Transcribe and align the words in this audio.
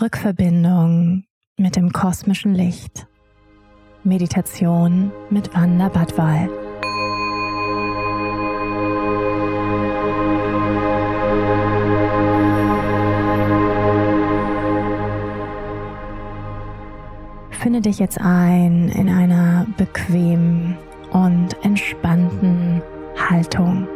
Rückverbindung 0.00 1.24
mit 1.56 1.74
dem 1.74 1.92
kosmischen 1.92 2.54
Licht. 2.54 3.08
Meditation 4.04 5.10
mit 5.28 5.52
Wanda 5.54 5.88
Badwal. 5.88 6.48
Finde 17.50 17.80
dich 17.80 17.98
jetzt 17.98 18.20
ein 18.20 18.90
in 18.90 19.08
einer 19.08 19.66
bequemen 19.76 20.78
und 21.10 21.56
entspannten 21.64 22.82
Haltung. 23.28 23.88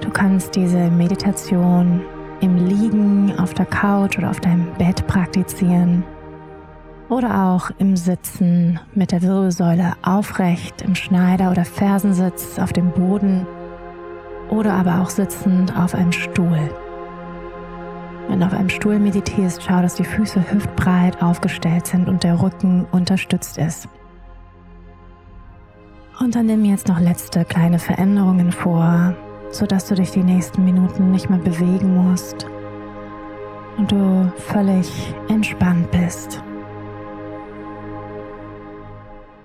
Du 0.00 0.08
kannst 0.08 0.56
diese 0.56 0.90
Meditation 0.90 2.00
im 2.40 2.56
Liegen 2.66 3.38
auf 3.38 3.54
der 3.54 3.66
Couch 3.66 4.18
oder 4.18 4.30
auf 4.30 4.40
deinem 4.40 4.72
Bett 4.74 5.06
praktizieren 5.06 6.04
oder 7.08 7.48
auch 7.48 7.70
im 7.78 7.96
Sitzen 7.96 8.80
mit 8.94 9.12
der 9.12 9.22
Wirbelsäule 9.22 9.94
aufrecht 10.02 10.82
im 10.82 10.94
Schneider- 10.94 11.50
oder 11.50 11.64
Fersensitz 11.64 12.58
auf 12.58 12.72
dem 12.72 12.90
Boden 12.90 13.46
oder 14.50 14.74
aber 14.74 15.00
auch 15.00 15.10
sitzend 15.10 15.76
auf 15.76 15.94
einem 15.94 16.12
Stuhl. 16.12 16.70
Wenn 18.28 18.40
du 18.40 18.46
auf 18.46 18.54
einem 18.54 18.68
Stuhl 18.68 18.98
meditierst, 18.98 19.62
schau, 19.62 19.82
dass 19.82 19.94
die 19.94 20.04
Füße 20.04 20.50
hüftbreit 20.50 21.22
aufgestellt 21.22 21.86
sind 21.86 22.08
und 22.08 22.24
der 22.24 22.42
Rücken 22.42 22.84
unterstützt 22.90 23.56
ist. 23.58 23.88
Und 26.18 26.34
dann 26.34 26.46
nimm 26.46 26.64
jetzt 26.64 26.88
noch 26.88 26.98
letzte 26.98 27.44
kleine 27.44 27.78
Veränderungen 27.78 28.50
vor, 28.50 29.14
sodass 29.56 29.86
du 29.86 29.94
dich 29.94 30.10
die 30.10 30.22
nächsten 30.22 30.64
Minuten 30.64 31.10
nicht 31.10 31.30
mehr 31.30 31.38
bewegen 31.38 32.10
musst 32.10 32.46
und 33.78 33.90
du 33.90 34.30
völlig 34.36 35.14
entspannt 35.28 35.90
bist. 35.90 36.42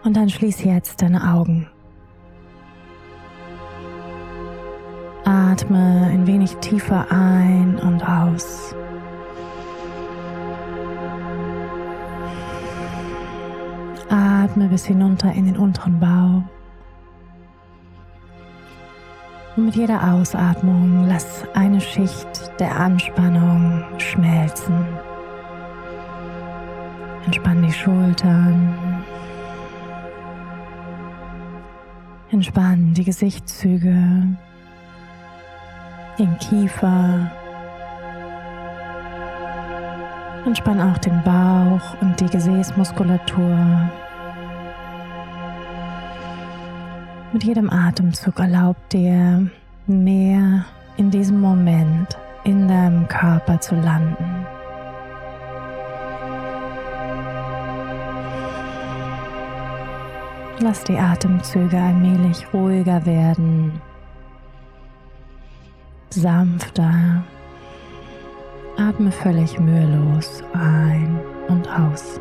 Und 0.04 0.18
dann 0.18 0.30
schließ 0.30 0.64
jetzt 0.64 1.02
deine 1.02 1.34
Augen. 1.34 1.70
Atme 5.24 6.10
ein 6.12 6.28
wenig 6.28 6.56
tiefer 6.58 7.06
ein 7.10 7.78
und 7.78 8.04
aus. 8.04 8.76
Atme 14.10 14.68
bis 14.68 14.86
hinunter 14.86 15.32
in 15.32 15.46
den 15.46 15.58
unteren 15.58 16.00
Bauch. 16.00 16.61
Mit 19.66 19.76
jeder 19.76 20.14
Ausatmung 20.14 21.06
lass 21.08 21.46
eine 21.54 21.80
Schicht 21.82 22.52
der 22.60 22.76
Anspannung 22.80 23.84
schmelzen. 23.98 24.86
Entspann 27.26 27.62
die 27.62 27.72
Schultern. 27.72 29.04
Entspann 32.32 32.94
die 32.94 33.04
Gesichtszüge, 33.04 34.38
den 36.18 36.38
Kiefer. 36.40 37.32
Entspann 40.46 40.82
auch 40.82 40.98
den 40.98 41.22
Bauch 41.24 42.02
und 42.02 42.20
die 42.20 42.28
Gesäßmuskulatur. 42.28 43.90
Mit 47.34 47.46
jedem 47.46 47.70
Atemzug 47.70 48.40
erlaubt 48.40 48.92
dir 48.92 49.50
mehr 49.88 50.66
in 50.98 51.10
diesem 51.10 51.40
Moment 51.40 52.18
in 52.44 52.68
deinem 52.68 53.08
Körper 53.08 53.60
zu 53.62 53.76
landen. 53.76 54.46
Lass 60.60 60.84
die 60.84 60.98
Atemzüge 60.98 61.78
allmählich 61.78 62.46
ruhiger 62.54 63.06
werden, 63.06 63.82
sanfter. 66.10 67.24
Atme 68.78 69.12
völlig 69.12 69.58
mühelos 69.58 70.44
ein 70.54 71.20
und 71.48 71.68
aus. 71.70 72.20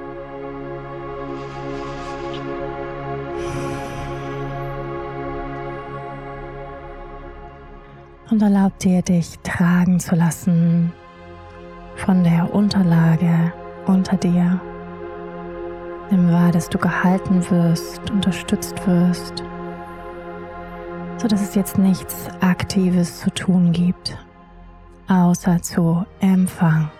Und 8.30 8.42
erlaub 8.42 8.78
dir, 8.78 9.02
dich 9.02 9.38
tragen 9.42 10.00
zu 10.00 10.14
lassen 10.14 10.92
von 11.96 12.24
der 12.24 12.54
Unterlage 12.54 13.52
unter 13.86 14.16
dir. 14.16 14.60
Nimm 16.10 16.32
wahr, 16.32 16.50
dass 16.50 16.68
du 16.68 16.78
gehalten 16.78 17.48
wirst, 17.50 18.10
unterstützt 18.10 18.74
wirst, 18.86 19.42
sodass 21.18 21.42
es 21.42 21.54
jetzt 21.54 21.78
nichts 21.78 22.28
Aktives 22.40 23.20
zu 23.20 23.30
tun 23.30 23.72
gibt, 23.72 24.16
außer 25.08 25.60
zu 25.62 26.04
empfangen. 26.20 26.90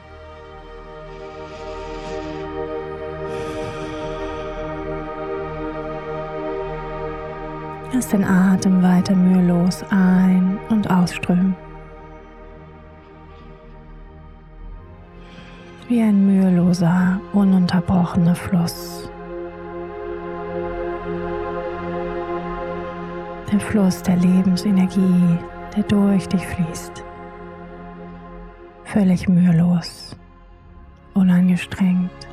Lass 7.93 8.07
den 8.09 8.25
Atem 8.25 8.83
weiter 8.83 9.17
mühelos 9.17 9.85
ein- 9.91 10.59
und 10.69 10.89
ausströmen. 10.89 11.57
Wie 15.89 16.01
ein 16.01 16.25
müheloser, 16.25 17.21
ununterbrochener 17.33 18.37
Fluss. 18.37 19.11
Der 23.51 23.59
Fluss 23.59 24.01
der 24.03 24.17
Lebensenergie, 24.19 25.37
der 25.77 25.83
durch 25.83 26.29
dich 26.29 26.47
fließt. 26.47 27.03
Völlig 28.85 29.29
mühelos, 29.29 30.17
unangestrengt. 31.15 32.30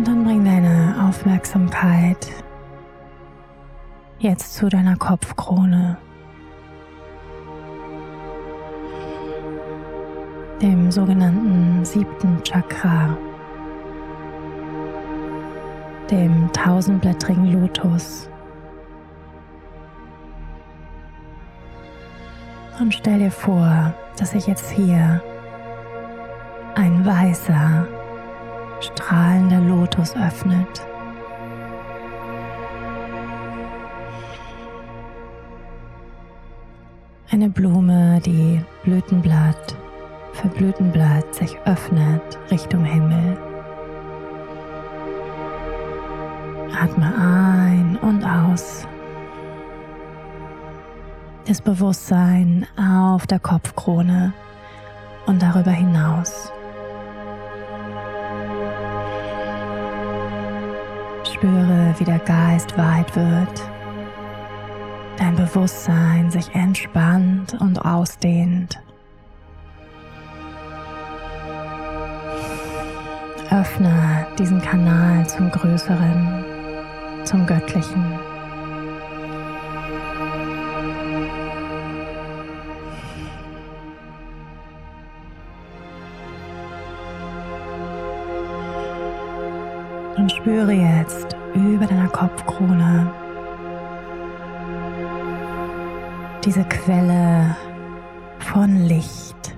Und 0.00 0.08
dann 0.08 0.24
bring 0.24 0.46
deine 0.46 1.06
Aufmerksamkeit 1.06 2.26
jetzt 4.18 4.54
zu 4.54 4.70
deiner 4.70 4.96
Kopfkrone, 4.96 5.98
dem 10.62 10.90
sogenannten 10.90 11.84
siebten 11.84 12.42
Chakra, 12.44 13.14
dem 16.10 16.50
tausendblättrigen 16.54 17.52
Lotus. 17.52 18.30
Und 22.80 22.94
stell 22.94 23.18
dir 23.18 23.30
vor, 23.30 23.92
dass 24.16 24.30
sich 24.30 24.46
jetzt 24.46 24.70
hier 24.70 25.22
ein 26.74 27.04
weißer, 27.04 27.99
strahlender 29.10 29.58
Lotus 29.58 30.14
öffnet. 30.14 30.86
Eine 37.32 37.48
Blume, 37.48 38.20
die 38.24 38.60
Blütenblatt 38.84 39.74
für 40.32 40.46
Blütenblatt 40.46 41.34
sich 41.34 41.58
öffnet 41.64 42.22
Richtung 42.52 42.84
Himmel. 42.84 43.36
Atme 46.80 47.12
ein 47.18 47.98
und 48.00 48.24
aus. 48.24 48.86
Das 51.48 51.60
Bewusstsein 51.60 52.64
auf 52.78 53.26
der 53.26 53.40
Kopfkrone 53.40 54.32
und 55.26 55.42
darüber 55.42 55.72
hinaus. 55.72 56.52
Spüre, 61.40 61.94
wie 61.96 62.04
der 62.04 62.18
Geist 62.18 62.76
weit 62.76 63.16
wird, 63.16 63.62
dein 65.16 65.34
Bewusstsein 65.36 66.30
sich 66.30 66.54
entspannt 66.54 67.56
und 67.58 67.78
ausdehnt. 67.78 68.78
Öffne 73.50 74.26
diesen 74.38 74.60
Kanal 74.60 75.26
zum 75.26 75.50
Größeren, 75.50 76.44
zum 77.24 77.46
Göttlichen. 77.46 78.29
Spüre 90.30 90.72
jetzt 90.72 91.36
über 91.54 91.86
deiner 91.86 92.08
Kopfkrone 92.08 93.12
diese 96.44 96.64
Quelle 96.64 97.56
von 98.38 98.86
Licht, 98.86 99.54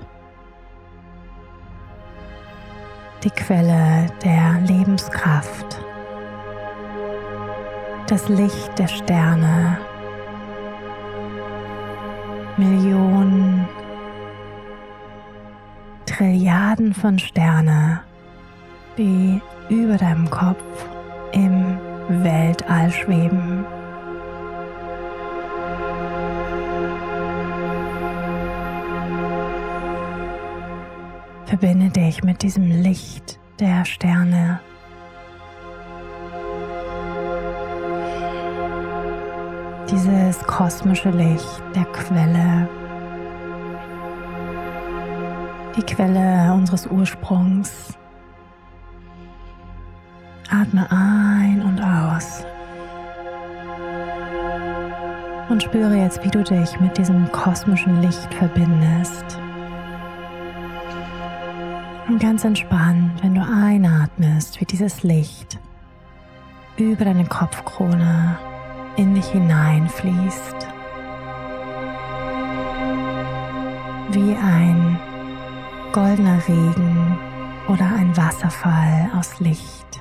die 3.23 3.31
Quelle 3.31 4.07
der 4.25 4.61
Lebenskraft, 4.67 5.79
das 8.09 8.29
Licht 8.29 8.79
der 8.79 8.89
Sterne, 8.89 9.79
Millionen, 12.57 13.69
Trilliarden 16.07 16.95
von 16.95 17.19
Sterne, 17.19 18.01
die 18.97 19.41
über 19.69 19.97
deinem 19.97 20.29
Kopf 20.31 20.62
im 21.32 21.79
Weltall 22.09 22.91
schweben. 22.91 23.64
Verbinde 31.47 31.91
dich 31.91 32.23
mit 32.25 32.43
diesem 32.43 32.82
Licht 32.82 33.38
der 33.61 33.85
Sterne. 33.85 34.61
Dieses 39.91 40.38
kosmische 40.44 41.11
Licht 41.11 41.62
der 41.75 41.85
Quelle. 41.85 42.69
Die 45.76 45.82
Quelle 45.82 46.55
unseres 46.55 46.87
Ursprungs. 46.87 47.99
Atme 50.52 50.87
ein 50.90 51.62
und 51.62 51.81
aus. 51.81 52.44
Und 55.49 55.62
spüre 55.62 55.96
jetzt, 55.96 56.22
wie 56.25 56.31
du 56.31 56.43
dich 56.43 56.78
mit 56.78 56.99
diesem 56.99 57.31
kosmischen 57.32 58.02
Licht 58.02 58.32
verbindest. 58.34 59.38
Und 62.06 62.20
ganz 62.20 62.44
entspannt, 62.44 63.22
wenn 63.22 63.34
du 63.34 63.40
einatmest, 63.40 64.60
wie 64.60 64.66
dieses 64.66 65.02
Licht 65.02 65.58
über 66.76 67.06
deine 67.06 67.25
Kopfkrone 67.25 68.37
in 68.96 69.14
dich 69.14 69.26
hineinfließt. 69.28 70.69
Wie 74.10 74.37
ein 74.37 74.99
goldener 75.93 76.46
Regen 76.46 77.19
oder 77.69 77.87
ein 77.87 78.14
Wasserfall 78.16 79.10
aus 79.19 79.40
Licht, 79.40 80.00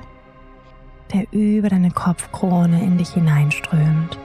der 1.12 1.26
über 1.32 1.68
deine 1.68 1.90
Kopfkrone 1.90 2.82
in 2.82 2.98
dich 2.98 3.10
hineinströmt. 3.10 4.18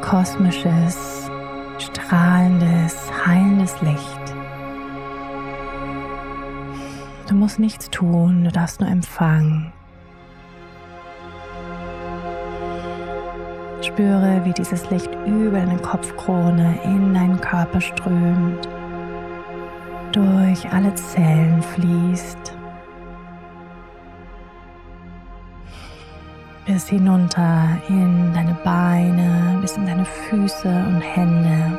Kosmisches 0.00 1.30
strahlendes, 1.78 3.10
heilendes 3.26 3.80
Licht. 3.80 4.34
Du 7.28 7.34
musst 7.34 7.58
nichts 7.58 7.90
tun, 7.90 8.44
du 8.44 8.50
darfst 8.50 8.80
nur 8.80 8.90
empfangen. 8.90 9.72
Spüre, 13.80 14.40
wie 14.44 14.52
dieses 14.52 14.90
Licht 14.90 15.10
über 15.26 15.58
deine 15.58 15.78
Kopfkrone 15.78 16.78
in 16.84 17.14
deinen 17.14 17.40
Körper 17.40 17.80
strömt, 17.80 18.68
durch 20.12 20.70
alle 20.70 20.94
Zellen 20.94 21.62
fließt, 21.62 22.43
bis 26.74 26.88
hinunter 26.88 27.68
in 27.88 28.32
deine 28.34 28.58
Beine, 28.64 29.58
bis 29.60 29.76
in 29.76 29.86
deine 29.86 30.04
Füße 30.04 30.68
und 30.68 31.00
Hände. 31.00 31.78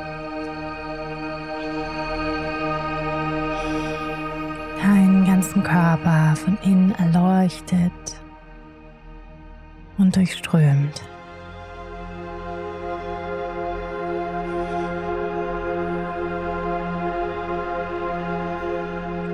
Deinen 4.81 5.25
ganzen 5.25 5.63
Körper 5.63 6.33
von 6.37 6.57
innen 6.63 6.95
erleuchtet 6.95 7.91
und 9.97 10.15
durchströmt. 10.15 11.03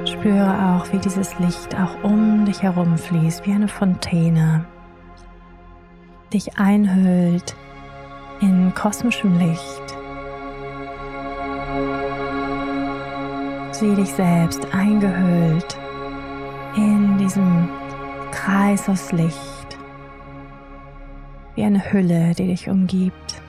Spüre 0.05 0.79
auch, 0.79 0.91
wie 0.91 0.97
dieses 0.97 1.37
Licht 1.37 1.79
auch 1.79 2.03
um 2.03 2.45
dich 2.45 2.63
herum 2.63 2.97
fließt, 2.97 3.45
wie 3.45 3.53
eine 3.53 3.67
Fontäne 3.67 4.65
dich 6.33 6.57
einhüllt 6.57 7.55
in 8.39 8.73
kosmischem 8.73 9.37
Licht. 9.37 9.83
Sieh 13.71 13.95
dich 13.95 14.09
selbst 14.09 14.73
eingehüllt 14.73 15.77
in 16.75 17.17
diesem 17.17 17.67
Kreis 18.31 18.87
aus 18.87 19.11
Licht, 19.11 19.77
wie 21.55 21.63
eine 21.63 21.91
Hülle, 21.91 22.33
die 22.35 22.47
dich 22.47 22.69
umgibt. 22.69 23.41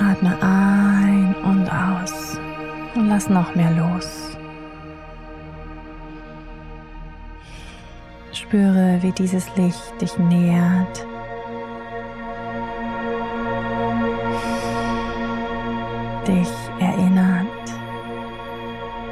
Atme 0.00 0.38
ein 0.40 1.34
und 1.44 1.68
aus 1.68 2.38
und 2.94 3.08
lass 3.08 3.28
noch 3.28 3.54
mehr 3.54 3.70
los. 3.72 4.25
Spüre, 8.56 8.98
wie 9.02 9.12
dieses 9.12 9.54
Licht 9.56 10.00
dich 10.00 10.16
nährt. 10.16 11.06
Dich 16.26 16.48
erinnert 16.80 17.46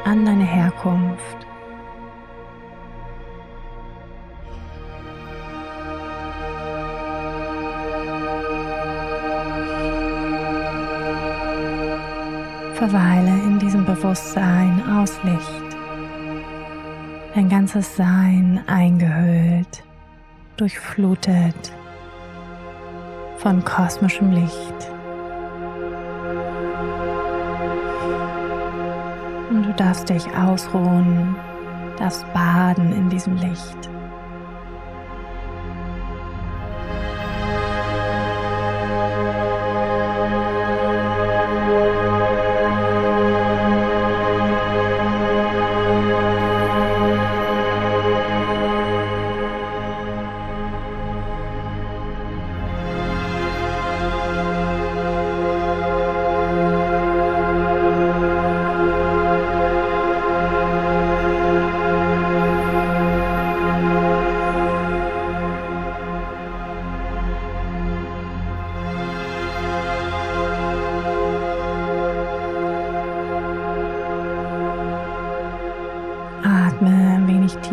an 0.07 0.25
deine 0.25 0.45
Herkunft. 0.45 1.47
Verweile 12.73 13.43
in 13.45 13.59
diesem 13.59 13.85
Bewusstsein 13.85 14.83
aus 14.89 15.23
Licht 15.23 15.74
dein 17.35 17.49
ganzes 17.49 17.97
Sein 17.97 18.63
eingehüllt, 18.69 19.83
durchflutet 20.57 21.73
von 23.39 23.65
kosmischem 23.65 24.31
Licht. 24.31 24.91
Und 29.51 29.65
du 29.65 29.73
darfst 29.77 30.09
dich 30.09 30.25
ausruhen, 30.37 31.35
darfst 31.99 32.25
baden 32.33 32.93
in 32.93 33.11
diesem 33.11 33.37
Licht. 33.37 33.94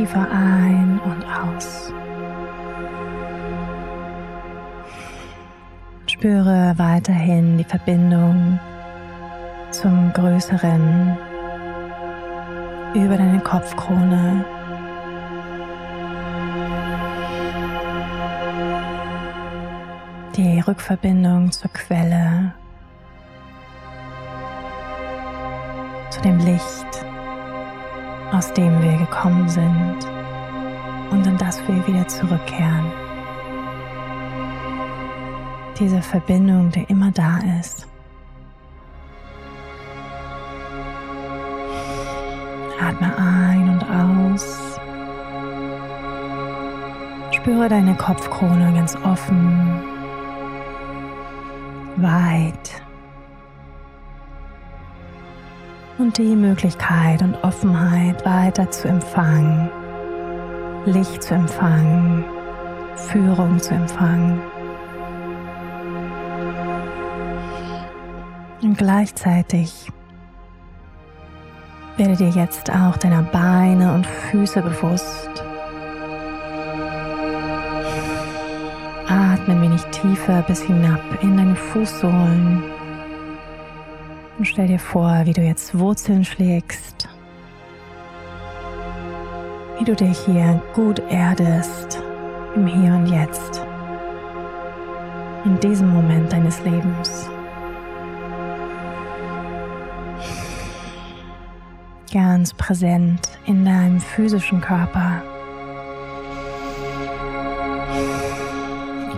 Tiefer 0.02 0.28
ein 0.32 1.00
und 1.00 1.24
aus. 1.26 1.94
Spüre 6.08 6.74
weiterhin 6.78 7.58
die 7.58 7.64
Verbindung 7.64 8.60
zum 9.72 10.12
Größeren 10.14 11.18
über 12.94 13.18
deine 13.18 13.40
Kopfkrone. 13.40 14.46
Die 20.36 20.60
Rückverbindung 20.62 21.52
zur 21.52 21.72
Quelle, 21.72 22.54
zu 26.10 26.22
dem 26.22 26.38
Licht 26.40 27.11
aus 28.32 28.54
dem 28.54 28.82
wir 28.82 28.98
gekommen 28.98 29.48
sind 29.50 29.98
und 31.12 31.28
in 31.28 31.38
das 31.38 31.62
wir 31.68 31.86
wieder 31.88 32.08
zurückkehren. 32.08 32.92
Diese 35.78 36.02
Verbindung, 36.02 36.70
die 36.70 36.84
immer 36.84 37.12
da 37.12 37.40
ist. 37.60 37.88
Atme 42.80 43.14
ein 43.18 43.70
und 43.70 44.34
aus. 44.34 44.80
Spüre 47.32 47.68
deine 47.68 47.96
Kopfkrone 47.96 48.74
ganz 48.74 48.96
offen, 49.04 49.82
weit 51.98 52.82
und 56.02 56.18
die 56.18 56.36
Möglichkeit 56.36 57.22
und 57.22 57.36
Offenheit 57.44 58.26
weiter 58.26 58.70
zu 58.72 58.88
empfangen, 58.88 59.70
Licht 60.86 61.22
zu 61.22 61.36
empfangen, 61.36 62.26
Führung 62.96 63.60
zu 63.60 63.76
empfangen. 63.76 64.42
Und 68.64 68.78
gleichzeitig 68.78 69.92
werde 71.98 72.16
dir 72.16 72.30
jetzt 72.30 72.72
auch 72.72 72.98
deiner 72.98 73.24
Beine 73.24 73.94
und 73.94 74.08
Füße 74.08 74.62
bewusst. 74.62 75.30
Atme 79.08 79.54
ein 79.54 79.62
wenig 79.62 79.84
tiefer 79.92 80.42
bis 80.48 80.64
hinab 80.64 81.02
in 81.22 81.38
deine 81.38 81.56
Fußsohlen. 81.56 82.81
Und 84.42 84.48
stell 84.48 84.66
dir 84.66 84.80
vor, 84.80 85.22
wie 85.26 85.34
du 85.34 85.42
jetzt 85.44 85.78
Wurzeln 85.78 86.26
schlägst, 86.26 87.08
wie 89.78 89.86
du 89.86 89.96
dich 89.96 90.18
hier 90.26 90.60
gut 90.74 91.00
erdest 91.12 92.02
im 92.56 92.66
Hier 92.66 92.92
und 92.92 93.06
Jetzt, 93.06 93.64
in 95.46 95.60
diesem 95.60 95.94
Moment 95.94 96.34
deines 96.34 96.60
Lebens. 96.64 97.30
Ganz 102.12 102.52
präsent 102.56 103.38
in 103.46 103.64
deinem 103.64 104.00
physischen 104.00 104.60
Körper. 104.60 105.22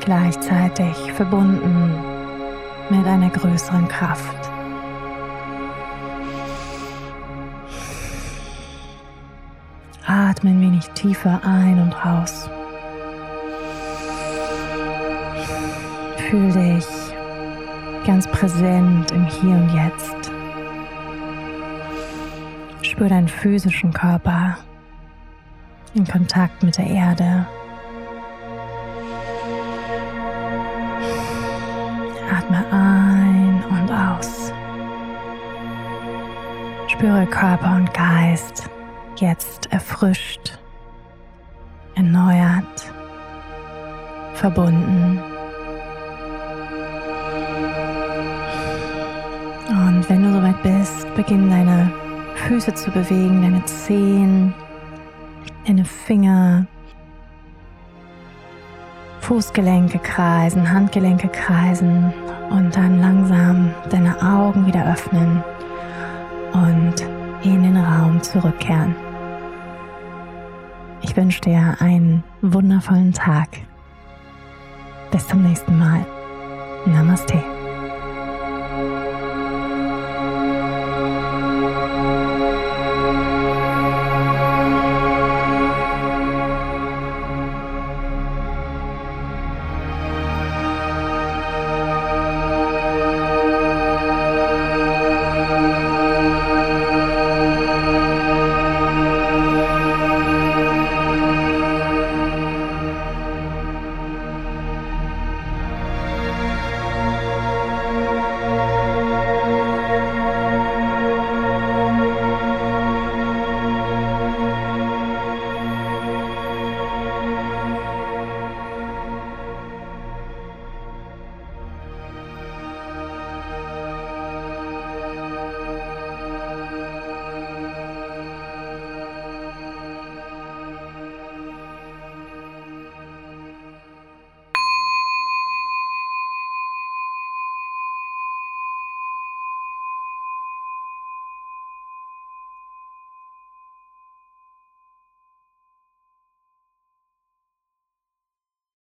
Gleichzeitig 0.02 1.14
verbunden 1.14 1.96
mit 2.90 3.08
einer 3.08 3.30
größeren 3.30 3.88
Kraft. 3.88 4.53
Atme 10.44 10.58
ein 10.58 10.62
wenig 10.62 10.90
tiefer 10.90 11.40
ein 11.46 11.80
und 11.80 11.94
raus. 12.06 12.50
Fühl 16.18 16.52
dich 16.52 16.86
ganz 18.06 18.28
präsent 18.28 19.12
im 19.12 19.26
Hier 19.26 19.56
und 19.56 19.74
Jetzt. 19.74 20.32
Spür 22.82 23.08
deinen 23.08 23.30
physischen 23.30 23.94
Körper 23.94 24.58
in 25.94 26.06
Kontakt 26.06 26.62
mit 26.62 26.78
der 26.78 26.88
Erde. 26.88 27.48
Atme 32.38 32.66
ein 32.70 33.64
und 33.70 33.90
aus. 33.90 34.52
Spüre 36.90 37.26
Körper 37.28 37.78
und 37.78 37.94
Geist 37.94 38.73
jetzt 39.24 39.72
erfrischt, 39.72 40.60
erneuert, 41.96 42.92
verbunden. 44.34 45.20
Und 49.70 50.10
wenn 50.10 50.24
du 50.24 50.34
soweit 50.34 50.62
bist, 50.62 51.16
beginn 51.16 51.50
deine 51.50 51.90
Füße 52.36 52.74
zu 52.74 52.92
bewegen, 52.92 53.42
deine 53.42 53.64
Zehen, 53.64 54.54
deine 55.66 55.86
Finger, 55.86 56.68
Fußgelenke 59.22 60.00
kreisen, 60.00 60.70
Handgelenke 60.70 61.30
kreisen 61.30 62.14
und 62.50 62.76
dann 62.76 63.00
langsam 63.00 63.74
deine 63.90 64.22
Augen 64.22 64.66
wieder 64.66 64.86
öffnen 64.92 65.42
und 66.52 66.96
in 67.44 67.64
den 67.64 67.78
Raum 67.78 68.22
zurückkehren. 68.22 68.96
Ich 71.04 71.16
wünsche 71.18 71.42
dir 71.42 71.76
einen 71.80 72.24
wundervollen 72.42 73.12
Tag. 73.12 73.50
Bis 75.12 75.28
zum 75.28 75.44
nächsten 75.44 75.78
Mal. 75.78 76.06
Namaste. 76.86 77.44